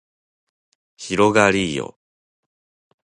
[0.97, 1.99] 広がりーよ